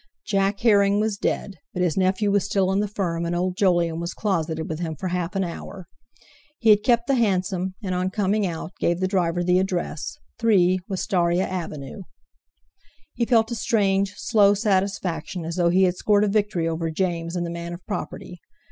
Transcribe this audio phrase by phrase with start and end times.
[0.25, 3.99] Jack Herring was dead, but his nephew was still in the firm, and old Jolyon
[3.99, 5.87] was closeted with him for half an hour.
[6.57, 11.47] He had kept the hansom, and on coming out, gave the driver the address—3, Wistaria
[11.47, 12.01] Avenue.
[13.13, 17.35] He felt a strange, slow satisfaction, as though he had scored a victory over James
[17.35, 18.39] and the man of property.